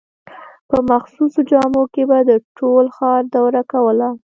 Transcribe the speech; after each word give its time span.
په 0.69 0.77
مخصوصو 0.89 1.39
جامو 1.51 1.83
کې 1.93 2.03
به 2.09 2.17
د 2.29 2.31
ټول 2.57 2.85
ښار 2.97 3.21
دوره 3.35 3.61
کوله. 3.71 4.09